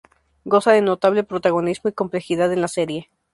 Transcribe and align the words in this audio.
Goza 0.45 0.71
de 0.71 0.81
notable 0.81 1.23
protagonismo 1.23 1.87
y 1.87 1.93
complejidad 1.93 2.51
en 2.51 2.61
la 2.61 2.67
serie. 2.67 3.11